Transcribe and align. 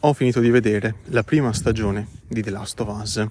ho 0.00 0.12
finito 0.12 0.38
di 0.38 0.50
vedere 0.50 0.96
la 1.06 1.24
prima 1.24 1.52
stagione 1.52 2.06
di 2.28 2.40
The 2.40 2.50
Last 2.50 2.78
of 2.80 2.88
Us. 2.88 3.26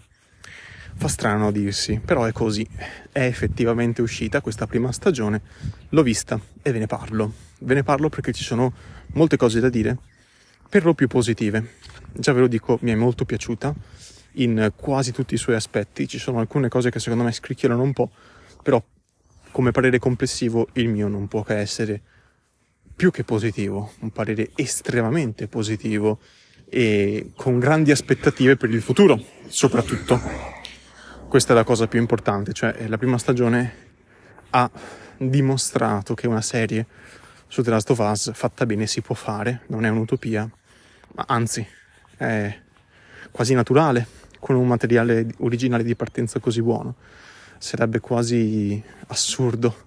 Fa 0.95 1.07
strano 1.07 1.47
a 1.47 1.51
dirsi, 1.51 2.01
però 2.03 2.25
è 2.25 2.33
così. 2.33 2.67
È 3.09 3.21
effettivamente 3.21 4.01
uscita 4.01 4.41
questa 4.41 4.67
prima 4.67 4.91
stagione, 4.91 5.41
l'ho 5.89 6.03
vista 6.03 6.38
e 6.61 6.71
ve 6.73 6.79
ne 6.79 6.88
parlo. 6.88 7.31
Ve 7.59 7.73
ne 7.73 7.83
parlo 7.83 8.09
perché 8.09 8.33
ci 8.33 8.43
sono 8.43 8.73
molte 9.13 9.38
cose 9.38 9.61
da 9.61 9.69
dire, 9.69 9.97
per 10.67 10.83
lo 10.83 10.93
più 10.93 11.07
positive. 11.07 11.75
Già 12.12 12.33
ve 12.33 12.42
lo 12.42 12.47
dico, 12.47 12.78
mi 12.81 12.92
è 12.92 12.96
molto 12.96 13.24
piaciuta 13.24 13.74
in 14.34 14.74
quasi 14.76 15.13
tutti 15.13 15.36
i 15.36 15.38
suoi 15.38 15.56
aspetti. 15.56 16.06
Ci 16.06 16.20
sono 16.20 16.40
alcune 16.40 16.68
cose 16.68 16.92
che 16.92 17.00
secondo 17.00 17.24
me 17.24 17.32
scricchiolano 17.32 17.82
un 17.82 17.94
po', 17.94 18.12
però 18.62 18.84
come 19.52 19.72
parere 19.72 20.00
complessivo 20.00 20.68
il 20.74 20.90
mio 20.90 21.08
non 21.08 21.30
può 21.30 21.44
che 21.44 21.56
essere 21.56 22.02
più 22.94 23.10
che 23.10 23.24
positivo, 23.24 23.94
un 24.00 24.12
parere 24.12 24.50
estremamente 24.56 25.48
positivo 25.48 26.20
e 26.70 27.32
con 27.36 27.60
grandi 27.60 27.92
aspettative 27.92 28.57
per 28.57 28.70
il 28.70 28.82
futuro, 28.82 29.20
soprattutto. 29.48 30.20
Questa 31.28 31.54
è 31.54 31.56
la 31.56 31.64
cosa 31.64 31.88
più 31.88 32.00
importante, 32.00 32.53
cioè 32.53 32.88
la 32.88 32.98
prima 32.98 33.17
stagione 33.17 33.85
ha 34.52 34.70
dimostrato 35.17 36.13
che 36.13 36.27
una 36.27 36.41
serie 36.41 36.85
su 37.48 37.61
The 37.61 37.70
Last 37.70 37.89
of 37.89 37.99
Us 37.99 38.31
fatta 38.34 38.66
bene 38.66 38.88
si 38.88 39.02
può 39.02 39.16
fare, 39.16 39.61
non 39.67 39.85
è 39.85 39.89
un'utopia, 39.89 40.49
ma 41.16 41.25
anzi 41.27 41.66
è 42.17 42.59
quasi 43.31 43.53
naturale 43.53 44.08
con 44.39 44.55
un 44.55 44.67
materiale 44.67 45.27
originale 45.39 45.84
di 45.84 45.95
partenza 45.95 46.39
così 46.39 46.61
buono. 46.61 46.95
Sarebbe 47.58 47.99
quasi 47.99 48.81
assurdo 49.08 49.86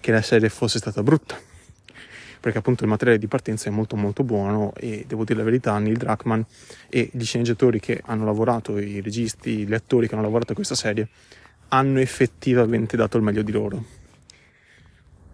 che 0.00 0.10
la 0.10 0.22
serie 0.22 0.48
fosse 0.48 0.78
stata 0.78 1.02
brutta 1.02 1.52
perché 2.44 2.58
appunto 2.58 2.84
il 2.84 2.90
materiale 2.90 3.18
di 3.18 3.26
partenza 3.26 3.70
è 3.70 3.72
molto 3.72 3.96
molto 3.96 4.22
buono 4.22 4.74
e 4.76 5.06
devo 5.08 5.24
dire 5.24 5.38
la 5.38 5.46
verità, 5.46 5.78
Neil 5.78 5.96
Druckmann 5.96 6.42
e 6.90 7.08
gli 7.10 7.24
sceneggiatori 7.24 7.80
che 7.80 8.02
hanno 8.04 8.26
lavorato, 8.26 8.76
i 8.76 9.00
registi, 9.00 9.66
gli 9.66 9.72
attori 9.72 10.06
che 10.06 10.12
hanno 10.12 10.24
lavorato 10.24 10.52
a 10.52 10.54
questa 10.54 10.74
serie, 10.74 11.08
hanno 11.68 12.00
effettivamente 12.00 12.98
dato 12.98 13.16
il 13.16 13.22
meglio 13.22 13.40
di 13.40 13.50
loro. 13.50 13.82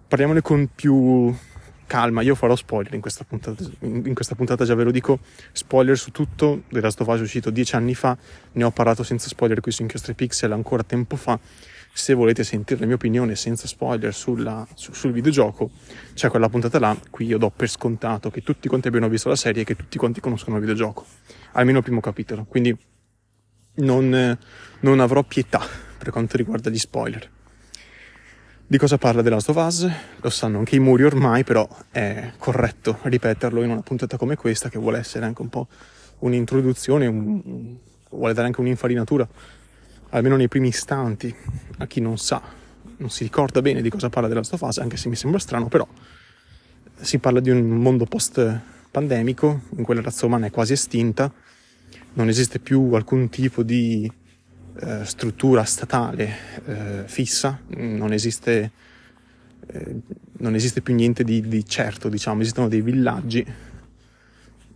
Parliamone 0.06 0.40
con 0.40 0.68
più 0.72 1.34
calma, 1.88 2.22
io 2.22 2.36
farò 2.36 2.54
spoiler 2.54 2.94
in 2.94 3.00
questa 3.00 3.24
puntata, 3.24 3.64
in 3.80 4.14
questa 4.14 4.36
puntata 4.36 4.64
già 4.64 4.76
ve 4.76 4.84
lo 4.84 4.92
dico, 4.92 5.18
spoiler 5.50 5.98
su 5.98 6.12
tutto, 6.12 6.62
The 6.68 6.80
Last 6.80 7.00
of 7.00 7.08
Us 7.08 7.18
è 7.18 7.22
uscito 7.22 7.50
dieci 7.50 7.74
anni 7.74 7.96
fa, 7.96 8.16
ne 8.52 8.62
ho 8.62 8.70
parlato 8.70 9.02
senza 9.02 9.26
spoiler 9.26 9.58
qui 9.58 9.72
su 9.72 9.82
Inchiostri 9.82 10.14
Pixel 10.14 10.52
ancora 10.52 10.84
tempo 10.84 11.16
fa, 11.16 11.36
se 11.92 12.14
volete 12.14 12.44
sentire 12.44 12.80
la 12.80 12.86
mia 12.86 12.94
opinione 12.94 13.34
senza 13.34 13.66
spoiler 13.66 14.14
sulla, 14.14 14.66
su, 14.74 14.92
sul 14.92 15.12
videogioco, 15.12 15.70
c'è 16.14 16.28
quella 16.28 16.48
puntata 16.48 16.78
là, 16.78 16.96
qui 17.10 17.26
io 17.26 17.38
do 17.38 17.50
per 17.50 17.68
scontato 17.68 18.30
che 18.30 18.42
tutti 18.42 18.68
quanti 18.68 18.88
abbiano 18.88 19.08
visto 19.08 19.28
la 19.28 19.36
serie 19.36 19.62
e 19.62 19.64
che 19.64 19.76
tutti 19.76 19.98
quanti 19.98 20.20
conoscono 20.20 20.56
il 20.56 20.62
videogioco, 20.62 21.04
almeno 21.52 21.78
il 21.78 21.84
primo 21.84 22.00
capitolo, 22.00 22.44
quindi 22.44 22.76
non, 23.76 24.38
non 24.80 25.00
avrò 25.00 25.22
pietà 25.22 25.60
per 25.98 26.10
quanto 26.10 26.36
riguarda 26.36 26.70
gli 26.70 26.78
spoiler. 26.78 27.28
Di 28.66 28.78
cosa 28.78 28.98
parla 28.98 29.20
The 29.20 29.30
Last 29.30 29.48
of 29.48 29.56
Us? 29.56 29.90
Lo 30.20 30.30
sanno 30.30 30.58
anche 30.58 30.76
i 30.76 30.78
muri 30.78 31.02
ormai, 31.02 31.42
però 31.42 31.68
è 31.90 32.34
corretto 32.38 33.00
ripeterlo 33.02 33.62
in 33.64 33.70
una 33.70 33.82
puntata 33.82 34.16
come 34.16 34.36
questa 34.36 34.68
che 34.68 34.78
vuole 34.78 34.98
essere 34.98 35.24
anche 35.24 35.42
un 35.42 35.48
po' 35.48 35.66
un'introduzione, 36.20 37.06
un, 37.06 37.76
vuole 38.10 38.32
dare 38.32 38.46
anche 38.46 38.60
un'infarinatura 38.60 39.28
almeno 40.10 40.36
nei 40.36 40.48
primi 40.48 40.68
istanti, 40.68 41.34
a 41.78 41.86
chi 41.86 42.00
non 42.00 42.18
sa, 42.18 42.42
non 42.96 43.10
si 43.10 43.22
ricorda 43.22 43.62
bene 43.62 43.82
di 43.82 43.90
cosa 43.90 44.08
parla 44.08 44.28
della 44.28 44.40
of 44.40 44.60
Us, 44.60 44.78
anche 44.78 44.96
se 44.96 45.08
mi 45.08 45.16
sembra 45.16 45.38
strano, 45.38 45.68
però 45.68 45.86
si 47.00 47.18
parla 47.18 47.40
di 47.40 47.50
un 47.50 47.68
mondo 47.68 48.04
post-pandemico 48.04 49.62
in 49.76 49.84
cui 49.84 49.94
la 49.94 50.02
razza 50.02 50.26
umana 50.26 50.46
è 50.46 50.50
quasi 50.50 50.72
estinta, 50.72 51.32
non 52.14 52.28
esiste 52.28 52.58
più 52.58 52.92
alcun 52.92 53.28
tipo 53.28 53.62
di 53.62 54.10
eh, 54.80 55.04
struttura 55.04 55.64
statale 55.64 56.36
eh, 56.64 57.02
fissa, 57.06 57.60
non 57.68 58.12
esiste, 58.12 58.70
eh, 59.66 59.94
non 60.38 60.54
esiste, 60.54 60.82
più 60.82 60.94
niente 60.94 61.24
di, 61.24 61.46
di 61.46 61.64
certo, 61.64 62.08
diciamo, 62.08 62.42
esistono 62.42 62.68
dei 62.68 62.80
villaggi 62.80 63.46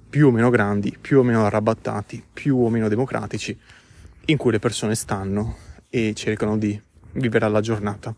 più 0.08 0.28
o 0.28 0.30
meno 0.30 0.48
grandi, 0.48 0.96
più 1.00 1.18
o 1.18 1.22
meno 1.24 1.44
arrabattati, 1.44 2.22
più 2.32 2.56
o 2.56 2.70
meno 2.70 2.88
democratici, 2.88 3.58
in 4.26 4.36
cui 4.36 4.52
le 4.52 4.58
persone 4.58 4.94
stanno 4.94 5.56
e 5.90 6.14
cercano 6.14 6.56
di 6.56 6.80
vivere 7.12 7.44
alla 7.44 7.60
giornata, 7.60 8.14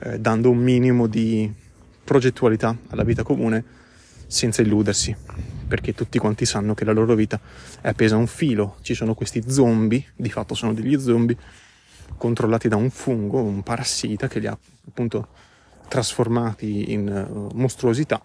eh, 0.00 0.18
dando 0.18 0.50
un 0.50 0.58
minimo 0.58 1.06
di 1.06 1.52
progettualità 2.04 2.76
alla 2.88 3.04
vita 3.04 3.22
comune 3.22 3.64
senza 4.26 4.62
illudersi, 4.62 5.14
perché 5.68 5.92
tutti 5.94 6.18
quanti 6.18 6.46
sanno 6.46 6.74
che 6.74 6.84
la 6.84 6.92
loro 6.92 7.14
vita 7.14 7.40
è 7.80 7.88
appesa 7.88 8.14
a 8.14 8.18
un 8.18 8.26
filo, 8.26 8.76
ci 8.80 8.94
sono 8.94 9.14
questi 9.14 9.42
zombie, 9.46 10.12
di 10.16 10.30
fatto 10.30 10.54
sono 10.54 10.72
degli 10.72 10.98
zombie, 10.98 11.36
controllati 12.16 12.68
da 12.68 12.76
un 12.76 12.90
fungo, 12.90 13.42
un 13.42 13.62
parassita 13.62 14.28
che 14.28 14.38
li 14.38 14.46
ha 14.46 14.56
appunto 14.86 15.28
trasformati 15.88 16.92
in 16.92 17.08
uh, 17.08 17.50
mostruosità 17.54 18.22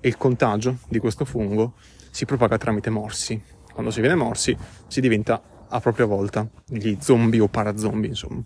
e 0.00 0.08
il 0.08 0.16
contagio 0.16 0.78
di 0.88 0.98
questo 0.98 1.24
fungo 1.24 1.74
si 2.10 2.24
propaga 2.26 2.58
tramite 2.58 2.90
morsi. 2.90 3.40
Quando 3.72 3.90
si 3.90 4.00
viene 4.00 4.16
morsi 4.16 4.56
si 4.86 5.00
diventa 5.00 5.40
a 5.68 5.80
propria 5.80 6.06
volta, 6.06 6.48
gli 6.66 6.96
zombie 7.00 7.40
o 7.40 7.48
parazombie, 7.48 8.10
insomma. 8.10 8.42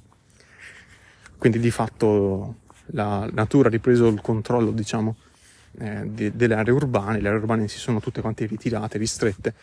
Quindi 1.39 1.59
di 1.59 1.71
fatto 1.71 2.57
la 2.87 3.29
natura 3.33 3.69
ha 3.69 3.71
ripreso 3.71 4.07
il 4.09 4.21
controllo, 4.21 4.71
diciamo, 4.71 5.17
eh, 5.79 6.07
de- 6.07 6.37
delle 6.37 6.55
aree 6.55 6.73
urbane, 6.73 7.21
le 7.21 7.29
aree 7.29 7.41
urbane 7.41 7.69
si 7.69 7.79
sono 7.79 8.01
tutte 8.01 8.21
quante 8.21 8.47
ritirate, 8.47 8.99
ristrette 8.99 9.55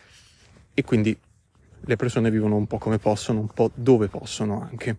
e 0.74 0.82
quindi 0.82 1.16
le 1.82 1.96
persone 1.96 2.30
vivono 2.30 2.56
un 2.56 2.66
po' 2.66 2.78
come 2.78 2.98
possono, 2.98 3.40
un 3.40 3.48
po' 3.48 3.70
dove 3.74 4.08
possono 4.08 4.60
anche. 4.60 4.96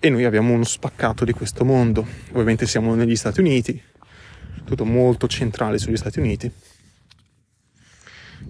E 0.00 0.10
noi 0.10 0.24
abbiamo 0.24 0.52
uno 0.52 0.64
spaccato 0.64 1.24
di 1.24 1.32
questo 1.32 1.64
mondo. 1.64 2.06
Ovviamente 2.30 2.66
siamo 2.66 2.94
negli 2.94 3.16
Stati 3.16 3.40
Uniti, 3.40 3.80
tutto 4.64 4.84
molto 4.84 5.26
centrale 5.26 5.78
sugli 5.78 5.96
Stati 5.96 6.18
Uniti. 6.18 6.50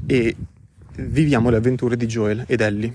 E 0.06 0.36
viviamo 0.98 1.50
le 1.50 1.56
avventure 1.56 1.96
di 1.96 2.06
Joel 2.06 2.44
ed 2.46 2.60
Ellie, 2.60 2.92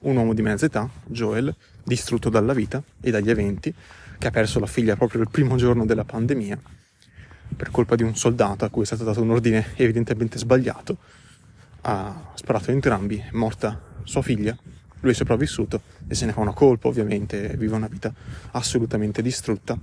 un 0.00 0.16
uomo 0.16 0.34
di 0.34 0.42
mezza 0.42 0.66
età, 0.66 0.88
Joel, 1.06 1.54
distrutto 1.82 2.28
dalla 2.28 2.52
vita 2.52 2.82
e 3.00 3.10
dagli 3.10 3.30
eventi, 3.30 3.74
che 4.18 4.26
ha 4.26 4.30
perso 4.30 4.60
la 4.60 4.66
figlia 4.66 4.96
proprio 4.96 5.20
il 5.22 5.28
primo 5.30 5.56
giorno 5.56 5.84
della 5.84 6.04
pandemia, 6.04 6.58
per 7.56 7.70
colpa 7.70 7.96
di 7.96 8.02
un 8.02 8.14
soldato 8.14 8.64
a 8.64 8.70
cui 8.70 8.82
è 8.82 8.86
stato 8.86 9.04
dato 9.04 9.20
un 9.20 9.30
ordine 9.30 9.72
evidentemente 9.76 10.38
sbagliato, 10.38 10.96
ha 11.82 12.32
sparato 12.34 12.70
entrambi, 12.70 13.18
è 13.18 13.30
morta 13.32 13.80
sua 14.04 14.22
figlia, 14.22 14.56
lui 15.00 15.12
è 15.12 15.14
sopravvissuto 15.14 15.82
e 16.06 16.14
se 16.14 16.26
ne 16.26 16.32
fa 16.32 16.40
una 16.40 16.52
colpa 16.52 16.88
ovviamente, 16.88 17.56
vive 17.56 17.74
una 17.74 17.88
vita 17.88 18.12
assolutamente 18.52 19.22
distrutta 19.22 19.78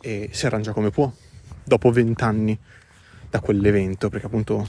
e 0.00 0.30
si 0.32 0.46
arrangia 0.46 0.72
come 0.72 0.90
può, 0.90 1.12
dopo 1.64 1.90
vent'anni 1.90 2.56
da 3.28 3.40
quell'evento, 3.40 4.08
perché 4.08 4.26
appunto 4.26 4.66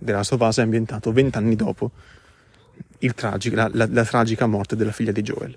The 0.00 0.12
Last 0.12 0.32
of 0.32 0.40
Us 0.40 0.58
è 0.58 0.62
ambientato 0.62 1.12
vent'anni 1.12 1.54
dopo 1.54 1.90
tragico, 3.14 3.56
la, 3.56 3.70
la, 3.72 3.86
la, 3.90 4.04
tragica 4.04 4.46
morte 4.46 4.76
della 4.76 4.92
figlia 4.92 5.12
di 5.12 5.22
Joel. 5.22 5.56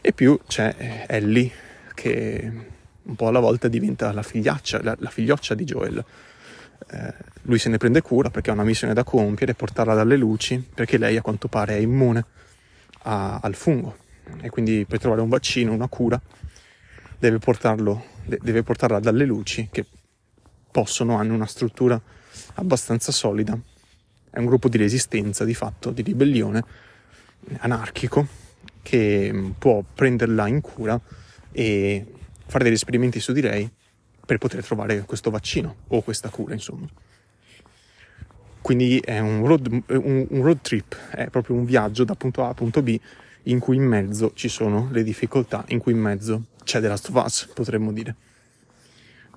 E 0.00 0.12
più 0.12 0.38
c'è 0.46 0.74
eh, 0.76 1.04
Ellie 1.08 1.50
che 1.94 2.50
un 3.02 3.16
po' 3.16 3.28
alla 3.28 3.40
volta 3.40 3.68
diventa 3.68 4.12
la 4.12 4.22
figliaccia, 4.22 4.82
la, 4.82 4.96
la 4.98 5.10
figlioccia 5.10 5.54
di 5.54 5.64
Joel. 5.64 6.04
Eh, 6.90 7.14
lui 7.42 7.58
se 7.58 7.68
ne 7.68 7.78
prende 7.78 8.02
cura 8.02 8.30
perché 8.30 8.50
ha 8.50 8.52
una 8.52 8.64
missione 8.64 8.94
da 8.94 9.04
compiere, 9.04 9.54
portarla 9.54 9.94
dalle 9.94 10.16
luci, 10.16 10.58
perché 10.74 10.98
lei 10.98 11.16
a 11.16 11.22
quanto 11.22 11.48
pare 11.48 11.76
è 11.76 11.80
immune 11.80 12.24
a, 13.02 13.38
al 13.42 13.54
fungo 13.54 14.06
e 14.40 14.50
quindi 14.50 14.84
per 14.86 14.98
trovare 14.98 15.22
un 15.22 15.28
vaccino, 15.28 15.72
una 15.72 15.88
cura, 15.88 16.20
deve, 17.18 17.38
portarlo, 17.38 18.04
deve 18.24 18.62
portarla 18.62 19.00
dalle 19.00 19.24
luci 19.24 19.68
che 19.70 19.86
possono, 20.70 21.16
hanno 21.16 21.34
una 21.34 21.46
struttura 21.46 22.00
abbastanza 22.54 23.12
solida. 23.12 23.58
È 24.30 24.38
un 24.38 24.46
gruppo 24.46 24.68
di 24.68 24.76
resistenza, 24.76 25.44
di 25.44 25.54
fatto, 25.54 25.90
di 25.90 26.02
ribellione 26.02 26.64
anarchico 27.58 28.26
che 28.82 29.52
può 29.58 29.82
prenderla 29.94 30.46
in 30.46 30.60
cura 30.60 31.00
e 31.52 32.04
fare 32.46 32.64
degli 32.64 32.74
esperimenti 32.74 33.20
su 33.20 33.32
di 33.32 33.40
lei 33.40 33.70
per 34.24 34.38
poter 34.38 34.64
trovare 34.64 35.00
questo 35.02 35.30
vaccino 35.30 35.76
o 35.88 36.02
questa 36.02 36.28
cura, 36.28 36.54
insomma. 36.54 36.86
Quindi 38.60 38.98
è 38.98 39.18
un 39.18 39.46
road, 39.46 39.66
un, 39.88 40.26
un 40.28 40.42
road 40.42 40.60
trip, 40.60 40.94
è 41.10 41.28
proprio 41.30 41.56
un 41.56 41.64
viaggio 41.64 42.04
da 42.04 42.14
punto 42.14 42.44
A 42.44 42.48
a 42.48 42.54
punto 42.54 42.82
B 42.82 42.98
in 43.44 43.58
cui 43.58 43.76
in 43.76 43.84
mezzo 43.84 44.32
ci 44.34 44.48
sono 44.48 44.88
le 44.90 45.02
difficoltà, 45.02 45.64
in 45.68 45.78
cui 45.78 45.92
in 45.92 46.00
mezzo 46.00 46.46
c'è 46.64 46.80
The 46.80 46.88
Last 46.88 47.52
potremmo 47.54 47.92
dire 47.92 48.14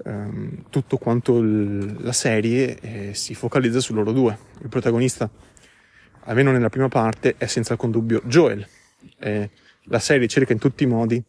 ehm, 0.04 0.66
tutto 0.70 0.98
quanto 0.98 1.38
il, 1.40 1.98
la 2.00 2.12
serie 2.12 2.80
eh, 2.80 3.14
si 3.14 3.34
focalizza 3.34 3.80
su 3.80 3.94
loro 3.94 4.12
due. 4.12 4.38
Il 4.62 4.70
protagonista, 4.70 5.30
almeno 6.26 6.52
nella 6.52 6.70
prima 6.70 6.88
parte, 6.88 7.36
è 7.38 7.46
senza 7.46 7.74
alcun 7.74 7.92
dubbio 7.92 8.22
Joel. 8.26 8.66
Eh, 9.20 9.50
la 9.86 10.00
serie 10.00 10.28
cerca 10.28 10.54
in 10.54 10.60
tutti 10.60 10.84
i 10.84 10.88
modi 10.88 11.22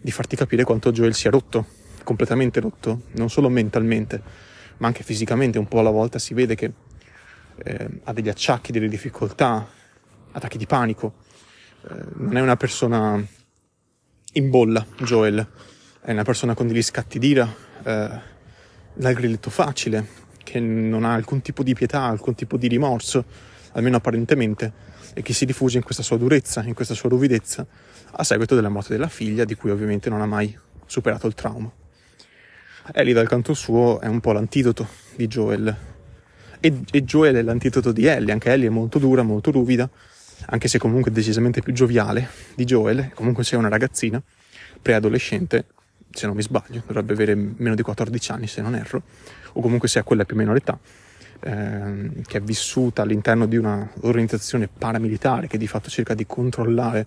di 0.00 0.10
farti 0.10 0.36
capire 0.36 0.64
quanto 0.64 0.92
Joel 0.92 1.14
sia 1.14 1.30
rotto, 1.30 1.66
completamente 2.04 2.60
rotto, 2.60 3.02
non 3.12 3.30
solo 3.30 3.48
mentalmente, 3.48 4.22
ma 4.78 4.86
anche 4.86 5.02
fisicamente. 5.02 5.58
Un 5.58 5.66
po' 5.66 5.80
alla 5.80 5.90
volta 5.90 6.18
si 6.18 6.34
vede 6.34 6.54
che 6.54 6.72
eh, 7.64 7.88
ha 8.04 8.12
degli 8.12 8.28
acciacchi, 8.28 8.72
delle 8.72 8.88
difficoltà, 8.88 9.66
attacchi 10.32 10.58
di 10.58 10.66
panico. 10.66 11.14
Eh, 11.88 11.94
non 12.16 12.36
è 12.36 12.40
una 12.40 12.56
persona 12.56 13.22
in 14.32 14.50
bolla, 14.50 14.84
Joel, 14.98 15.46
è 16.08 16.12
una 16.12 16.22
persona 16.22 16.54
con 16.54 16.66
degli 16.66 16.80
scatti 16.80 17.18
d'ira, 17.18 17.46
eh, 17.82 18.08
dal 18.94 19.12
grilletto 19.12 19.50
facile, 19.50 20.06
che 20.42 20.58
non 20.58 21.04
ha 21.04 21.12
alcun 21.12 21.42
tipo 21.42 21.62
di 21.62 21.74
pietà, 21.74 22.04
alcun 22.04 22.34
tipo 22.34 22.56
di 22.56 22.66
rimorso, 22.66 23.26
almeno 23.72 23.98
apparentemente, 23.98 24.72
e 25.12 25.20
che 25.20 25.34
si 25.34 25.44
rifugia 25.44 25.76
in 25.76 25.82
questa 25.82 26.02
sua 26.02 26.16
durezza, 26.16 26.62
in 26.62 26.72
questa 26.72 26.94
sua 26.94 27.10
ruvidezza, 27.10 27.66
a 28.12 28.24
seguito 28.24 28.54
della 28.54 28.70
morte 28.70 28.94
della 28.94 29.08
figlia, 29.08 29.44
di 29.44 29.54
cui 29.54 29.68
ovviamente 29.68 30.08
non 30.08 30.22
ha 30.22 30.26
mai 30.26 30.58
superato 30.86 31.26
il 31.26 31.34
trauma. 31.34 31.70
Ellie 32.94 33.12
dal 33.12 33.28
canto 33.28 33.52
suo 33.52 34.00
è 34.00 34.06
un 34.06 34.20
po' 34.20 34.32
l'antidoto 34.32 34.88
di 35.14 35.26
Joel. 35.26 35.76
E, 36.58 36.80
e 36.90 37.04
Joel 37.04 37.34
è 37.34 37.42
l'antidoto 37.42 37.92
di 37.92 38.06
Ellie, 38.06 38.32
anche 38.32 38.50
Ellie 38.50 38.68
è 38.68 38.70
molto 38.70 38.98
dura, 38.98 39.22
molto 39.22 39.50
ruvida, 39.50 39.86
anche 40.46 40.68
se 40.68 40.78
comunque 40.78 41.10
decisamente 41.10 41.60
più 41.60 41.74
gioviale 41.74 42.30
di 42.54 42.64
Joel, 42.64 43.10
comunque 43.12 43.44
sia 43.44 43.58
una 43.58 43.68
ragazzina, 43.68 44.22
preadolescente, 44.80 45.66
se 46.10 46.26
non 46.26 46.36
mi 46.36 46.42
sbaglio, 46.42 46.82
dovrebbe 46.86 47.12
avere 47.12 47.34
meno 47.34 47.74
di 47.74 47.82
14 47.82 48.32
anni 48.32 48.46
se 48.46 48.60
non 48.60 48.74
erro, 48.74 49.02
o 49.52 49.60
comunque 49.60 49.88
sia 49.88 50.02
quella 50.02 50.24
più 50.24 50.36
o 50.36 50.38
meno 50.38 50.52
l'età, 50.52 50.78
ehm, 51.40 52.22
che 52.22 52.38
è 52.38 52.40
vissuta 52.40 53.02
all'interno 53.02 53.46
di 53.46 53.56
un'organizzazione 53.56 54.68
paramilitare 54.68 55.46
che 55.46 55.58
di 55.58 55.66
fatto 55.66 55.88
cerca 55.88 56.14
di 56.14 56.26
controllare 56.26 57.06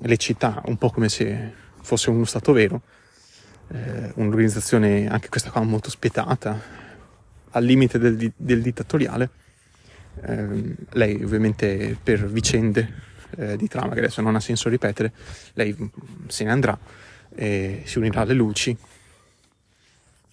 le 0.00 0.16
città 0.16 0.62
un 0.66 0.76
po' 0.76 0.90
come 0.90 1.08
se 1.08 1.52
fosse 1.82 2.10
uno 2.10 2.24
stato 2.24 2.52
vero, 2.52 2.82
eh, 3.68 4.12
un'organizzazione 4.14 5.08
anche 5.08 5.28
questa 5.28 5.50
qua 5.50 5.62
molto 5.62 5.90
spietata, 5.90 6.80
al 7.50 7.64
limite 7.64 7.98
del, 7.98 8.32
del 8.36 8.62
dittatoriale. 8.62 9.30
Eh, 10.22 10.76
lei 10.90 11.22
ovviamente 11.22 11.96
per 12.02 12.26
vicende 12.28 13.10
eh, 13.36 13.56
di 13.56 13.66
trama 13.66 13.94
che 13.94 14.00
adesso 14.00 14.20
non 14.20 14.34
ha 14.34 14.40
senso 14.40 14.68
ripetere, 14.68 15.12
lei 15.54 15.74
se 16.26 16.44
ne 16.44 16.50
andrà 16.50 16.78
e 17.34 17.82
si 17.84 17.98
unirà 17.98 18.20
alle 18.20 18.34
luci 18.34 18.76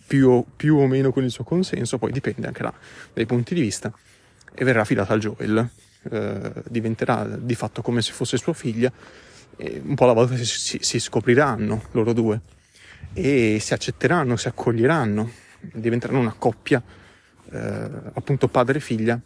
più 0.08 0.44
più 0.56 0.78
o 0.78 0.88
meno 0.88 1.12
con 1.12 1.24
il 1.24 1.32
suo 1.32 1.44
consenso, 1.44 1.98
poi 1.98 2.12
dipende 2.12 2.48
anche 2.48 2.64
là 2.64 2.74
dai 3.14 3.26
punti 3.26 3.54
di 3.54 3.62
vista, 3.62 3.94
e 4.54 4.64
verrà 4.64 4.82
affidata 4.82 5.14
al 5.14 5.20
Joel. 5.20 5.70
Eh, 6.10 6.54
diventerà 6.70 7.26
di 7.26 7.56
fatto 7.56 7.82
come 7.82 8.02
se 8.02 8.14
fosse 8.14 8.38
sua 8.38 8.54
figlia, 8.54 8.92
e 9.58 9.82
un 9.84 9.96
po' 9.96 10.06
alla 10.06 10.14
volta 10.14 10.38
si, 10.38 10.46
si, 10.46 10.78
si 10.82 11.00
scopriranno 11.00 11.84
loro 11.92 12.14
due 12.14 12.40
e 13.14 13.58
si 13.60 13.74
accetteranno, 13.74 14.38
si 14.38 14.48
accoglieranno, 14.48 15.30
diventeranno 15.60 16.20
una 16.20 16.36
coppia, 16.38 16.82
eh, 17.52 17.90
appunto 18.14 18.48
padre 18.48 18.78
e 18.78 18.82
figlia, 18.82 19.20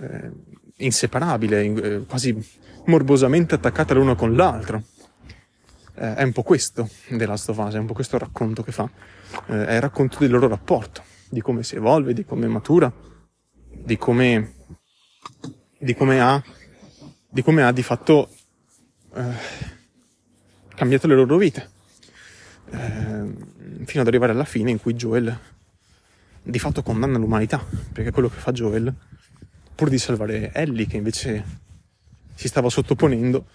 eh, 0.00 0.30
inseparabile, 0.76 1.62
eh, 1.62 2.00
quasi 2.06 2.36
morbosamente 2.84 3.54
attaccata 3.54 3.94
l'uno 3.94 4.14
con 4.14 4.36
l'altro. 4.36 4.82
Eh, 5.96 6.14
è 6.14 6.22
un 6.22 6.32
po' 6.32 6.42
questo 6.42 6.82
of 6.82 7.58
Us, 7.58 7.74
è 7.74 7.78
un 7.78 7.86
po' 7.86 7.94
questo 7.94 8.18
racconto 8.18 8.62
che 8.62 8.72
fa. 8.72 8.90
Eh, 9.46 9.66
è 9.66 9.74
il 9.74 9.80
racconto 9.80 10.18
del 10.18 10.30
loro 10.30 10.48
rapporto, 10.48 11.02
di 11.28 11.40
come 11.40 11.62
si 11.62 11.76
evolve, 11.76 12.12
di 12.12 12.24
come 12.24 12.46
matura, 12.48 12.92
di 13.70 13.96
come, 13.96 14.54
di 15.78 15.94
come 15.94 16.20
ha, 16.20 16.42
di 17.28 17.42
come 17.42 17.62
ha 17.62 17.70
di 17.70 17.82
fatto 17.82 18.28
eh, 19.14 19.34
cambiato 20.74 21.06
le 21.06 21.14
loro 21.14 21.36
vite. 21.36 21.70
Eh, 22.70 23.52
fino 23.84 24.00
ad 24.00 24.06
arrivare 24.08 24.32
alla 24.32 24.44
fine 24.44 24.70
in 24.70 24.80
cui 24.80 24.94
Joel 24.94 25.38
di 26.42 26.58
fatto 26.58 26.82
condanna 26.82 27.18
l'umanità, 27.18 27.64
perché 27.92 28.10
quello 28.10 28.28
che 28.28 28.38
fa 28.38 28.50
Joel, 28.52 28.92
pur 29.74 29.88
di 29.88 29.98
salvare 29.98 30.52
Ellie, 30.52 30.86
che 30.86 30.96
invece 30.96 31.62
si 32.34 32.48
stava 32.48 32.68
sottoponendo 32.68 33.46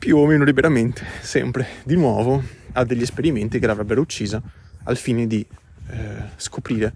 più 0.00 0.16
o 0.16 0.24
meno 0.24 0.44
liberamente, 0.44 1.04
sempre 1.20 1.66
di 1.84 1.94
nuovo, 1.94 2.42
a 2.72 2.84
degli 2.84 3.02
esperimenti 3.02 3.58
che 3.58 3.66
l'avrebbero 3.66 4.00
uccisa 4.00 4.40
al 4.84 4.96
fine 4.96 5.26
di 5.26 5.46
eh, 5.90 6.22
scoprire 6.36 6.94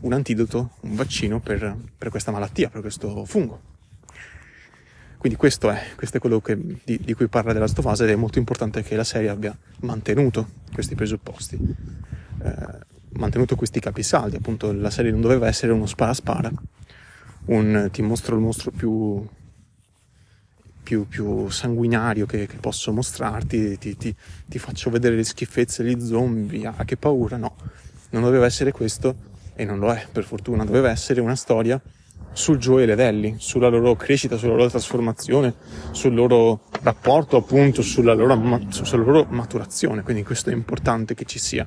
un 0.00 0.14
antidoto, 0.14 0.70
un 0.80 0.94
vaccino 0.94 1.38
per, 1.40 1.76
per, 1.98 2.08
questa 2.08 2.32
malattia, 2.32 2.70
per 2.70 2.80
questo 2.80 3.26
fungo. 3.26 3.60
Quindi 5.18 5.36
questo 5.36 5.70
è, 5.70 5.82
questo 5.94 6.16
è 6.16 6.20
quello 6.20 6.40
che, 6.40 6.56
di, 6.82 6.98
di, 7.02 7.12
cui 7.12 7.28
parla 7.28 7.52
della 7.52 7.66
Stovase 7.66 8.04
ed 8.04 8.10
è 8.10 8.16
molto 8.16 8.38
importante 8.38 8.82
che 8.82 8.96
la 8.96 9.04
serie 9.04 9.28
abbia 9.28 9.54
mantenuto 9.80 10.48
questi 10.72 10.94
presupposti, 10.94 11.58
eh, 12.42 12.78
mantenuto 13.18 13.54
questi 13.54 13.80
capisaldi, 13.80 14.36
appunto 14.36 14.72
la 14.72 14.88
serie 14.88 15.10
non 15.10 15.20
doveva 15.20 15.46
essere 15.46 15.72
uno 15.72 15.84
spara-spara, 15.84 16.50
un 17.46 17.90
ti 17.92 18.00
mostro 18.00 18.34
il 18.34 18.40
mostro 18.40 18.70
più 18.70 19.28
più, 20.90 21.06
più 21.06 21.48
sanguinario 21.50 22.26
che, 22.26 22.48
che, 22.48 22.56
posso 22.56 22.90
mostrarti, 22.90 23.78
ti, 23.78 23.96
ti, 23.96 24.12
ti, 24.48 24.58
faccio 24.58 24.90
vedere 24.90 25.14
le 25.14 25.22
schifezze 25.22 25.84
degli 25.84 26.04
zombie, 26.04 26.66
ah 26.66 26.84
che 26.84 26.96
paura, 26.96 27.36
no, 27.36 27.54
non 28.10 28.22
doveva 28.22 28.44
essere 28.44 28.72
questo 28.72 29.14
e 29.54 29.64
non 29.64 29.78
lo 29.78 29.92
è 29.92 30.04
per 30.10 30.24
fortuna, 30.24 30.64
doveva 30.64 30.90
essere 30.90 31.20
una 31.20 31.36
storia 31.36 31.80
sul 32.32 32.58
Joe 32.58 32.82
e 32.82 32.86
le 32.86 33.06
Ellie, 33.06 33.34
sulla 33.38 33.68
loro 33.68 33.94
crescita, 33.94 34.36
sulla 34.36 34.56
loro 34.56 34.68
trasformazione, 34.68 35.54
sul 35.92 36.12
loro 36.12 36.64
rapporto 36.82 37.36
appunto, 37.36 37.82
sulla 37.82 38.12
loro, 38.12 38.60
sulla 38.70 39.04
loro 39.04 39.26
maturazione, 39.28 40.02
quindi 40.02 40.24
questo 40.24 40.50
è 40.50 40.52
importante 40.52 41.14
che 41.14 41.24
ci 41.24 41.38
sia. 41.38 41.64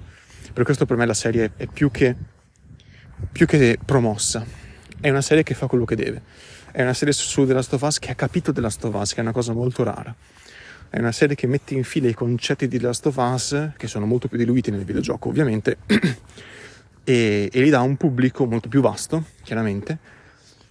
Per 0.52 0.66
questo 0.66 0.86
per 0.86 0.98
me 0.98 1.06
la 1.06 1.14
serie 1.14 1.54
è 1.56 1.68
più 1.68 1.90
che, 1.92 2.14
più 3.32 3.46
che 3.46 3.80
promossa, 3.84 4.46
è 5.00 5.10
una 5.10 5.22
serie 5.22 5.44
che 5.44 5.54
fa 5.54 5.68
quello 5.68 5.86
che 5.86 5.96
deve 5.96 6.22
è 6.74 6.82
una 6.82 6.96
serie 6.96 7.14
su 7.14 7.46
The 7.46 7.54
Last 7.54 7.72
of 7.74 7.82
Us 7.84 8.00
che 8.00 8.10
ha 8.10 8.16
capito 8.16 8.52
The 8.52 8.60
Last 8.60 8.84
of 8.84 8.96
Us, 8.96 9.14
che 9.14 9.20
è 9.20 9.22
una 9.22 9.32
cosa 9.32 9.54
molto 9.54 9.84
rara. 9.84 10.14
È 10.90 10.98
una 10.98 11.12
serie 11.12 11.36
che 11.36 11.46
mette 11.46 11.76
in 11.76 11.84
fila 11.84 12.10
i 12.10 12.16
concetti 12.16 12.68
di 12.68 12.80
The 12.80 12.86
Last 12.86 13.06
of 13.06 13.16
Us, 13.16 13.74
che 13.78 13.86
sono 13.88 14.08
molto 14.08 14.28
più 14.28 14.40
diluiti 14.40 14.72
nel 14.72 14.84
videogioco 14.84 15.30
ovviamente, 15.30 15.78
e, 17.06 17.48
e 17.54 17.62
li 17.62 17.70
dà 17.70 17.78
a 17.78 17.84
un 17.84 17.96
pubblico 17.96 18.48
molto 18.48 18.70
più 18.70 18.82
vasto, 18.82 19.26
chiaramente, 19.44 20.00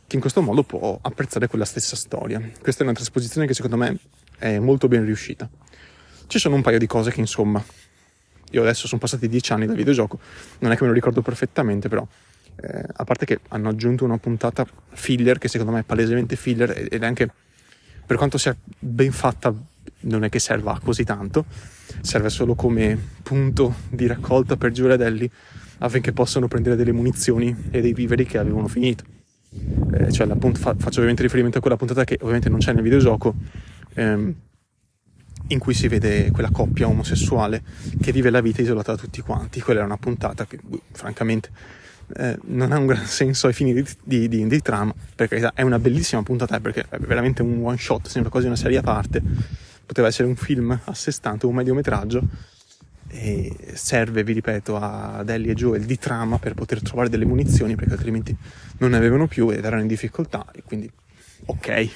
che 0.08 0.16
in 0.16 0.20
questo 0.20 0.42
modo 0.42 0.64
può 0.64 0.98
apprezzare 1.00 1.46
quella 1.46 1.64
stessa 1.64 1.94
storia. 1.94 2.42
Questa 2.60 2.82
è 2.82 2.84
una 2.84 2.94
trasposizione 2.94 3.46
che 3.46 3.54
secondo 3.54 3.76
me 3.76 3.96
è 4.38 4.58
molto 4.58 4.88
ben 4.88 5.04
riuscita. 5.04 5.48
Ci 6.26 6.38
sono 6.40 6.56
un 6.56 6.62
paio 6.62 6.78
di 6.78 6.86
cose 6.88 7.12
che 7.12 7.20
insomma, 7.20 7.64
io 8.50 8.60
adesso 8.60 8.88
sono 8.88 9.00
passati 9.00 9.28
dieci 9.28 9.52
anni 9.52 9.66
dal 9.66 9.76
videogioco, 9.76 10.18
non 10.58 10.72
è 10.72 10.74
che 10.74 10.82
me 10.82 10.88
lo 10.88 10.94
ricordo 10.94 11.22
perfettamente, 11.22 11.88
però 11.88 12.04
eh, 12.56 12.84
a 12.92 13.04
parte 13.04 13.24
che 13.24 13.40
hanno 13.48 13.68
aggiunto 13.68 14.04
una 14.04 14.18
puntata 14.18 14.66
filler 14.90 15.38
che 15.38 15.48
secondo 15.48 15.72
me 15.72 15.80
è 15.80 15.84
palesemente 15.84 16.36
filler 16.36 16.70
ed 16.90 17.02
è 17.02 17.06
anche 17.06 17.30
per 18.04 18.16
quanto 18.16 18.38
sia 18.38 18.56
ben 18.78 19.12
fatta 19.12 19.54
non 20.00 20.24
è 20.24 20.28
che 20.28 20.38
serva 20.38 20.78
così 20.82 21.04
tanto. 21.04 21.44
Serve 22.00 22.30
solo 22.30 22.54
come 22.54 22.98
punto 23.22 23.74
di 23.90 24.06
raccolta 24.06 24.56
per 24.56 24.70
Giuradelli 24.70 25.30
affinché 25.78 26.12
possano 26.12 26.48
prendere 26.48 26.76
delle 26.76 26.92
munizioni 26.92 27.54
e 27.70 27.80
dei 27.80 27.92
viveri 27.92 28.24
che 28.24 28.38
avevano 28.38 28.68
finito. 28.68 29.04
Eh, 29.92 30.10
cioè 30.10 30.28
appunto 30.30 30.58
fa, 30.58 30.74
faccio 30.74 30.96
ovviamente 30.96 31.22
riferimento 31.22 31.58
a 31.58 31.60
quella 31.60 31.76
puntata 31.76 32.04
che 32.04 32.14
ovviamente 32.20 32.48
non 32.48 32.58
c'è 32.58 32.72
nel 32.72 32.82
videogioco 32.82 33.34
ehm, 33.94 34.34
in 35.48 35.58
cui 35.58 35.74
si 35.74 35.88
vede 35.88 36.30
quella 36.30 36.50
coppia 36.50 36.86
omosessuale 36.86 37.62
che 38.00 38.12
vive 38.12 38.30
la 38.30 38.40
vita 38.40 38.62
isolata 38.62 38.92
da 38.92 38.98
tutti 38.98 39.20
quanti. 39.20 39.60
Quella 39.60 39.80
è 39.80 39.84
una 39.84 39.98
puntata 39.98 40.46
che 40.46 40.58
francamente 40.92 41.50
eh, 42.16 42.38
non 42.44 42.72
ha 42.72 42.78
un 42.78 42.86
gran 42.86 43.04
senso 43.06 43.46
ai 43.46 43.52
fini 43.52 43.72
di, 43.72 43.84
di, 44.02 44.28
di, 44.28 44.46
di 44.46 44.62
trama, 44.62 44.94
perché 45.14 45.50
è 45.54 45.62
una 45.62 45.78
bellissima 45.78 46.22
puntata, 46.22 46.60
perché 46.60 46.86
è 46.88 46.98
veramente 46.98 47.42
un 47.42 47.60
one 47.62 47.78
shot, 47.78 48.08
sembra 48.08 48.30
quasi 48.30 48.46
una 48.46 48.56
serie 48.56 48.78
a 48.78 48.82
parte, 48.82 49.22
poteva 49.84 50.08
essere 50.08 50.28
un 50.28 50.36
film 50.36 50.78
a 50.84 50.94
sé 50.94 51.10
stante, 51.10 51.46
un 51.46 51.54
mediometraggio, 51.54 52.22
e 53.08 53.54
serve, 53.74 54.24
vi 54.24 54.32
ripeto, 54.32 54.76
ad 54.76 55.28
Ellie 55.28 55.52
e 55.52 55.54
Joel 55.54 55.84
di 55.84 55.98
trama 55.98 56.38
per 56.38 56.54
poter 56.54 56.80
trovare 56.82 57.08
delle 57.08 57.26
munizioni, 57.26 57.74
perché 57.74 57.92
altrimenti 57.92 58.34
non 58.78 58.90
ne 58.90 58.96
avevano 58.96 59.26
più 59.26 59.50
ed 59.50 59.64
erano 59.64 59.82
in 59.82 59.88
difficoltà, 59.88 60.46
e 60.52 60.62
quindi 60.62 60.90
ok, 61.44 61.90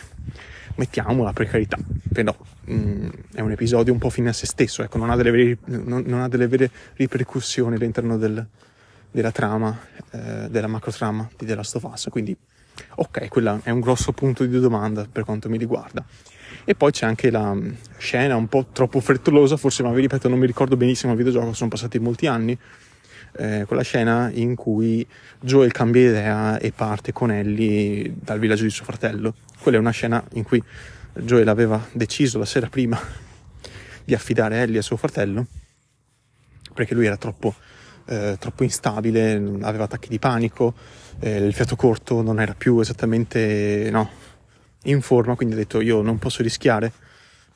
mettiamola 0.76 1.32
per 1.32 1.48
carità, 1.48 1.78
però 2.12 2.36
mh, 2.64 2.74
mm, 2.74 3.08
è 3.34 3.40
un 3.40 3.50
episodio 3.50 3.92
un 3.92 3.98
po' 3.98 4.10
fine 4.10 4.28
a 4.28 4.32
se 4.32 4.46
stesso, 4.46 4.82
ecco, 4.82 4.98
non 4.98 5.10
ha 5.10 5.16
delle 5.16 5.30
vere, 5.30 5.58
non, 5.66 6.02
non 6.06 6.20
ha 6.20 6.28
delle 6.28 6.48
vere 6.48 6.70
ripercussioni 6.94 7.76
all'interno 7.76 8.18
del, 8.18 8.46
della 9.10 9.30
trama, 9.30 9.78
eh, 10.10 10.48
della 10.48 10.66
macro 10.66 10.90
trama 10.90 11.28
di 11.36 11.46
The 11.46 11.54
Last 11.54 11.76
of 11.76 11.84
Us. 11.84 12.08
Quindi, 12.10 12.36
ok, 12.96 13.28
quello 13.28 13.60
è 13.62 13.70
un 13.70 13.80
grosso 13.80 14.12
punto 14.12 14.44
di 14.44 14.60
domanda 14.60 15.06
per 15.10 15.24
quanto 15.24 15.48
mi 15.48 15.58
riguarda. 15.58 16.04
E 16.64 16.74
poi 16.74 16.90
c'è 16.90 17.06
anche 17.06 17.30
la 17.30 17.54
mm, 17.54 17.70
scena 17.98 18.36
un 18.36 18.48
po' 18.48 18.66
troppo 18.72 19.00
frettolosa, 19.00 19.56
forse, 19.56 19.82
ma 19.82 19.92
vi 19.92 20.02
ripeto, 20.02 20.28
non 20.28 20.38
mi 20.38 20.46
ricordo 20.46 20.76
benissimo 20.76 21.12
il 21.12 21.18
videogioco, 21.18 21.52
sono 21.52 21.70
passati 21.70 21.98
molti 21.98 22.26
anni. 22.26 22.58
Eh, 23.38 23.64
quella 23.66 23.82
scena 23.82 24.30
in 24.32 24.54
cui 24.54 25.06
Joel 25.40 25.70
cambia 25.70 26.08
idea 26.08 26.58
e 26.58 26.72
parte 26.72 27.12
con 27.12 27.30
Ellie 27.30 28.14
dal 28.18 28.38
villaggio 28.38 28.62
di 28.62 28.70
suo 28.70 28.84
fratello. 28.84 29.34
Quella 29.60 29.76
è 29.76 29.80
una 29.80 29.90
scena 29.90 30.24
in 30.32 30.42
cui 30.42 30.62
Joel 31.12 31.48
aveva 31.48 31.84
deciso 31.92 32.38
la 32.38 32.46
sera 32.46 32.68
prima 32.68 32.98
di 34.04 34.14
affidare 34.14 34.60
Ellie 34.60 34.78
a 34.78 34.82
suo 34.82 34.96
fratello 34.96 35.46
perché 36.76 36.94
lui 36.94 37.06
era 37.06 37.16
troppo 37.16 37.54
eh, 38.06 38.36
troppo 38.38 38.62
instabile, 38.62 39.34
aveva 39.62 39.84
attacchi 39.84 40.08
di 40.08 40.18
panico, 40.18 40.74
eh, 41.20 41.36
il 41.38 41.52
fiato 41.52 41.76
corto 41.76 42.22
non 42.22 42.40
era 42.40 42.54
più 42.54 42.78
esattamente 42.80 43.88
no, 43.90 44.08
in 44.84 45.00
forma, 45.00 45.34
quindi 45.34 45.54
ho 45.54 45.58
detto 45.58 45.80
io 45.80 46.02
non 46.02 46.18
posso 46.18 46.42
rischiare 46.42 46.92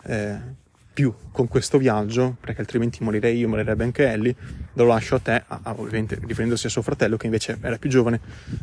eh, 0.05 0.59
più 0.93 1.15
con 1.31 1.49
questo 1.49 1.79
viaggio, 1.79 2.37
perché 2.41 2.61
altrimenti 2.61 3.03
morirei 3.03 3.39
io, 3.39 3.49
morirebbe 3.49 3.85
anche 3.85 4.11
Ellie, 4.11 4.35
lo 4.75 4.85
lascio 4.85 5.15
a 5.15 5.19
te, 5.21 5.43
a, 5.47 5.61
a, 5.63 5.75
ovviamente 5.77 6.19
riferendosi 6.21 6.67
a 6.67 6.71
suo 6.71 6.83
fratello 6.83 7.17
che 7.17 7.27
invece 7.27 7.59
era 7.61 7.79
più 7.79 7.89
giovane 7.89 8.21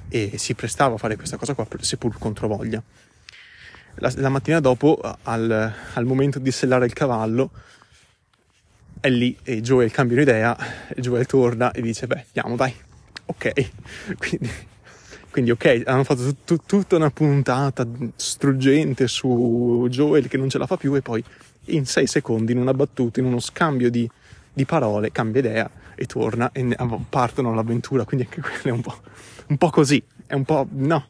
e 0.09 0.37
si 0.37 0.53
prestava 0.53 0.95
a 0.95 0.97
fare 0.97 1.15
questa 1.15 1.37
cosa 1.37 1.53
qua, 1.53 1.65
seppur 1.79 2.17
contro 2.17 2.47
voglia. 2.47 2.81
La, 3.99 4.11
la 4.17 4.29
mattina 4.29 4.59
dopo, 4.59 4.99
al, 5.23 5.73
al 5.93 6.05
momento 6.05 6.37
di 6.37 6.51
sellare 6.51 6.85
il 6.85 6.93
cavallo, 6.93 7.49
Ellie 9.01 9.35
e 9.43 9.61
Joel 9.61 9.91
cambiano 9.91 10.21
idea, 10.21 10.57
e 10.89 10.99
Joel 11.01 11.25
torna 11.25 11.71
e 11.71 11.81
dice, 11.81 12.07
beh, 12.07 12.25
andiamo, 12.33 12.55
dai, 12.55 12.73
ok. 13.25 13.53
Quindi, 14.17 14.49
quindi 15.29 15.51
ok, 15.51 15.83
hanno 15.85 16.03
fatto 16.03 16.23
tut, 16.23 16.37
tut, 16.45 16.61
tutta 16.65 16.95
una 16.95 17.11
puntata 17.11 17.85
struggente 18.15 19.07
su 19.07 19.85
Joel 19.87 20.27
che 20.27 20.35
non 20.35 20.49
ce 20.49 20.57
la 20.57 20.65
fa 20.65 20.77
più 20.77 20.95
e 20.95 21.03
poi 21.03 21.23
in 21.65 21.85
sei 21.85 22.07
secondi, 22.07 22.53
in 22.53 22.57
una 22.57 22.73
battuta, 22.73 23.19
in 23.19 23.27
uno 23.27 23.39
scambio 23.39 23.91
di, 23.91 24.09
di 24.51 24.65
parole, 24.65 25.11
cambia 25.11 25.41
idea 25.41 25.69
e 25.93 26.05
torna 26.07 26.51
e 26.51 26.75
partono 27.07 27.51
all'avventura. 27.51 28.03
Quindi 28.03 28.25
anche 28.25 28.41
quello 28.41 28.63
è 28.63 28.71
un 28.71 28.81
po', 28.81 28.99
un 29.49 29.57
po' 29.57 29.69
così, 29.69 30.01
è 30.25 30.33
un 30.33 30.43
po'... 30.43 30.67
no, 30.71 31.05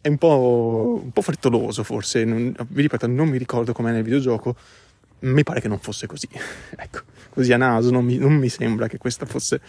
è 0.00 0.08
un 0.08 0.18
po', 0.18 1.00
un 1.02 1.10
po 1.12 1.22
frettoloso 1.22 1.82
forse, 1.82 2.24
non, 2.24 2.54
vi 2.68 2.82
ripeto, 2.82 3.06
non 3.06 3.28
mi 3.28 3.38
ricordo 3.38 3.72
com'è 3.72 3.90
nel 3.90 4.02
videogioco, 4.02 4.54
mi 5.22 5.42
pare 5.42 5.60
che 5.60 5.68
non 5.68 5.78
fosse 5.78 6.06
così. 6.06 6.28
ecco, 6.76 7.00
così 7.30 7.52
a 7.52 7.56
naso 7.56 7.90
non 7.90 8.04
mi, 8.04 8.16
non 8.16 8.34
mi 8.34 8.48
sembra 8.48 8.88
che 8.88 8.98
fosse 8.98 9.60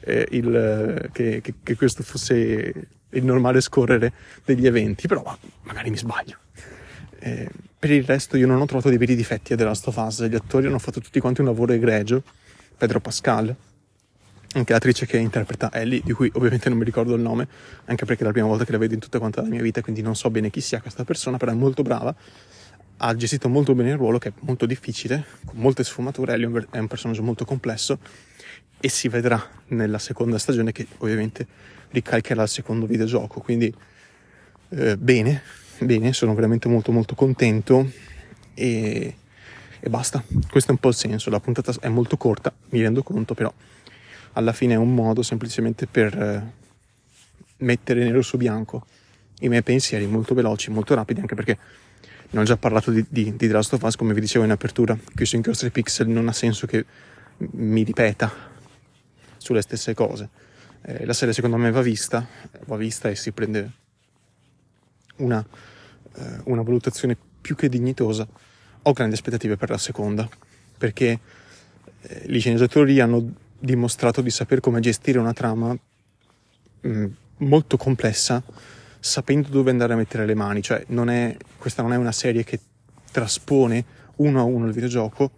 eh, 0.00 0.26
il, 0.30 1.08
che, 1.12 1.40
che, 1.40 1.54
che, 1.62 1.76
questo 1.76 2.02
fosse 2.02 2.88
il 3.10 3.24
normale 3.24 3.60
scorrere 3.60 4.12
degli 4.44 4.66
eventi, 4.66 5.06
però 5.06 5.36
magari 5.62 5.90
mi 5.90 5.96
sbaglio. 5.96 6.36
Eh, 7.18 7.48
per 7.78 7.90
il 7.90 8.04
resto 8.04 8.36
io 8.36 8.46
non 8.46 8.60
ho 8.60 8.66
trovato 8.66 8.88
dei 8.88 8.98
veri 8.98 9.14
difetti 9.14 9.52
a 9.52 9.56
The 9.56 9.64
Last 9.64 9.86
of 9.86 9.96
Us, 9.96 10.26
gli 10.26 10.34
attori 10.34 10.66
hanno 10.66 10.78
fatto 10.78 11.00
tutti 11.00 11.20
quanti 11.20 11.40
un 11.40 11.46
lavoro 11.46 11.72
egregio, 11.72 12.22
Pedro 12.76 13.00
Pascal, 13.00 13.54
anche 14.54 14.72
l'attrice 14.72 15.06
che 15.06 15.18
interpreta 15.18 15.70
Ellie, 15.72 16.00
di 16.04 16.12
cui 16.12 16.30
ovviamente 16.34 16.68
non 16.68 16.78
mi 16.78 16.84
ricordo 16.84 17.14
il 17.14 17.20
nome, 17.20 17.46
anche 17.86 18.04
perché 18.04 18.22
è 18.22 18.26
la 18.26 18.32
prima 18.32 18.46
volta 18.46 18.64
che 18.64 18.72
la 18.72 18.78
vedo 18.78 18.94
in 18.94 19.00
tutta 19.00 19.18
quanta 19.18 19.42
la 19.42 19.48
mia 19.48 19.60
vita, 19.60 19.80
quindi 19.82 20.00
non 20.00 20.16
so 20.16 20.30
bene 20.30 20.50
chi 20.50 20.60
sia 20.60 20.80
questa 20.80 21.04
persona, 21.04 21.36
però 21.36 21.52
è 21.52 21.54
molto 21.54 21.82
brava 21.82 22.14
ha 22.98 23.14
gestito 23.16 23.48
molto 23.48 23.74
bene 23.74 23.90
il 23.90 23.96
ruolo 23.96 24.18
che 24.18 24.28
è 24.28 24.32
molto 24.40 24.66
difficile, 24.66 25.24
con 25.44 25.56
molte 25.58 25.84
sfumature, 25.84 26.34
Ellie 26.34 26.66
è 26.70 26.78
un 26.78 26.86
personaggio 26.86 27.22
molto 27.22 27.44
complesso 27.44 27.98
e 28.80 28.88
si 28.88 29.08
vedrà 29.08 29.42
nella 29.68 29.98
seconda 29.98 30.38
stagione 30.38 30.72
che 30.72 30.86
ovviamente 30.98 31.46
ricalcherà 31.90 32.42
il 32.42 32.48
secondo 32.48 32.86
videogioco, 32.86 33.40
quindi 33.40 33.74
eh, 34.70 34.96
bene, 34.96 35.42
bene, 35.78 36.12
sono 36.12 36.34
veramente 36.34 36.68
molto 36.68 36.92
molto 36.92 37.14
contento 37.14 37.90
e, 38.54 39.16
e 39.80 39.88
basta, 39.88 40.22
questo 40.50 40.70
è 40.70 40.74
un 40.74 40.80
po' 40.80 40.88
il 40.88 40.94
senso, 40.94 41.30
la 41.30 41.40
puntata 41.40 41.72
è 41.80 41.88
molto 41.88 42.16
corta, 42.16 42.52
mi 42.70 42.80
rendo 42.80 43.02
conto, 43.02 43.34
però 43.34 43.52
alla 44.32 44.52
fine 44.52 44.74
è 44.74 44.76
un 44.76 44.94
modo 44.94 45.22
semplicemente 45.22 45.86
per 45.86 46.18
eh, 46.18 46.52
mettere 47.58 48.04
nero 48.04 48.22
su 48.22 48.36
bianco 48.36 48.86
i 49.40 49.48
miei 49.48 49.62
pensieri 49.62 50.06
molto 50.06 50.34
veloci, 50.34 50.70
molto 50.70 50.94
rapidi, 50.94 51.20
anche 51.20 51.34
perché 51.34 51.58
ne 52.34 52.40
ho 52.40 52.42
già 52.42 52.56
parlato 52.56 52.90
di, 52.90 53.04
di, 53.08 53.36
di 53.36 53.46
The 53.46 53.52
Last 53.52 53.72
of 53.74 53.82
Us, 53.82 53.94
come 53.94 54.12
vi 54.12 54.20
dicevo 54.20 54.44
in 54.44 54.50
apertura, 54.50 54.98
qui 55.14 55.24
su 55.24 55.36
Inchiostri 55.36 55.70
Pixel 55.70 56.08
non 56.08 56.26
ha 56.26 56.32
senso 56.32 56.66
che 56.66 56.84
mi 57.36 57.84
ripeta 57.84 58.30
sulle 59.36 59.62
stesse 59.62 59.94
cose. 59.94 60.28
Eh, 60.82 61.06
la 61.06 61.12
serie 61.12 61.32
secondo 61.32 61.56
me 61.56 61.70
va 61.70 61.80
vista, 61.80 62.26
va 62.66 62.76
vista 62.76 63.08
e 63.08 63.14
si 63.14 63.30
prende 63.30 63.70
una, 65.18 65.46
eh, 66.16 66.40
una 66.46 66.62
valutazione 66.62 67.16
più 67.40 67.54
che 67.54 67.68
dignitosa. 67.68 68.26
Ho 68.82 68.92
grandi 68.92 69.14
aspettative 69.14 69.56
per 69.56 69.70
la 69.70 69.78
seconda, 69.78 70.28
perché 70.76 71.20
eh, 72.00 72.22
gli 72.26 72.40
sceneggiatori 72.40 72.98
hanno 72.98 73.32
dimostrato 73.60 74.20
di 74.20 74.30
saper 74.30 74.58
come 74.58 74.80
gestire 74.80 75.20
una 75.20 75.32
trama 75.32 75.72
mh, 75.72 76.88
mm, 76.88 77.06
molto 77.38 77.76
complessa 77.76 78.42
sapendo 79.04 79.50
dove 79.50 79.70
andare 79.70 79.92
a 79.92 79.96
mettere 79.96 80.24
le 80.24 80.34
mani, 80.34 80.62
cioè 80.62 80.82
non 80.88 81.10
è, 81.10 81.36
questa 81.58 81.82
non 81.82 81.92
è 81.92 81.96
una 81.96 82.10
serie 82.10 82.42
che 82.42 82.58
traspone 83.12 83.84
uno 84.16 84.40
a 84.40 84.44
uno 84.44 84.66
il 84.66 84.72
videogioco, 84.72 85.30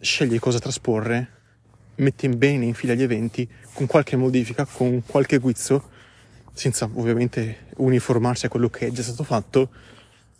sceglie 0.00 0.40
cosa 0.40 0.58
trasporre, 0.58 1.28
mette 1.96 2.28
bene 2.30 2.64
in 2.64 2.74
fila 2.74 2.94
gli 2.94 3.02
eventi 3.04 3.48
con 3.72 3.86
qualche 3.86 4.16
modifica, 4.16 4.64
con 4.64 5.04
qualche 5.06 5.38
guizzo, 5.38 5.90
senza 6.54 6.90
ovviamente 6.94 7.66
uniformarsi 7.76 8.46
a 8.46 8.48
quello 8.48 8.68
che 8.68 8.88
è 8.88 8.90
già 8.90 9.02
stato 9.02 9.22
fatto, 9.22 9.70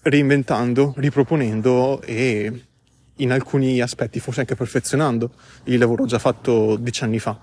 reinventando, 0.00 0.94
riproponendo 0.96 2.02
e 2.02 2.64
in 3.14 3.30
alcuni 3.30 3.80
aspetti 3.80 4.18
forse 4.18 4.40
anche 4.40 4.56
perfezionando 4.56 5.30
il 5.66 5.78
lavoro 5.78 6.06
già 6.06 6.18
fatto 6.18 6.74
dieci 6.74 7.04
anni 7.04 7.20
fa. 7.20 7.38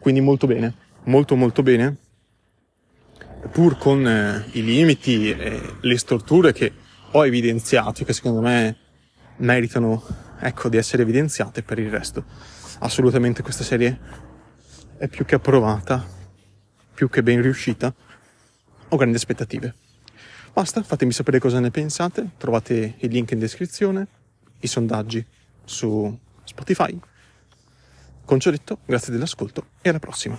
Quindi 0.00 0.20
molto 0.20 0.48
bene, 0.48 0.74
molto 1.04 1.36
molto 1.36 1.62
bene 1.62 1.98
pur 3.50 3.78
con 3.78 4.06
eh, 4.06 4.44
i 4.52 4.64
limiti 4.64 5.30
e 5.30 5.76
le 5.80 5.98
storture 5.98 6.52
che 6.52 6.72
ho 7.10 7.26
evidenziato, 7.26 8.04
che 8.04 8.12
secondo 8.12 8.40
me 8.40 8.76
meritano 9.36 10.02
ecco, 10.40 10.68
di 10.68 10.76
essere 10.76 11.02
evidenziate 11.02 11.62
per 11.62 11.78
il 11.78 11.90
resto. 11.90 12.24
Assolutamente 12.80 13.42
questa 13.42 13.64
serie 13.64 13.98
è 14.98 15.08
più 15.08 15.24
che 15.24 15.36
approvata, 15.36 16.04
più 16.94 17.08
che 17.08 17.22
ben 17.22 17.40
riuscita. 17.40 17.94
Ho 18.88 18.96
grandi 18.96 19.16
aspettative. 19.16 19.74
Basta, 20.52 20.82
fatemi 20.82 21.12
sapere 21.12 21.40
cosa 21.40 21.58
ne 21.58 21.70
pensate, 21.70 22.30
trovate 22.36 22.94
il 22.98 23.10
link 23.10 23.32
in 23.32 23.38
descrizione, 23.40 24.06
i 24.60 24.66
sondaggi 24.66 25.24
su 25.64 26.16
Spotify. 26.44 26.98
Con 28.24 28.38
ciò 28.38 28.50
detto, 28.50 28.78
grazie 28.86 29.12
dell'ascolto 29.12 29.66
e 29.82 29.88
alla 29.88 29.98
prossima. 29.98 30.38